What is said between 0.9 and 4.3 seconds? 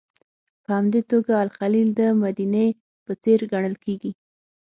توګه الخلیل د مدینې په څېر ګڼل کېږي.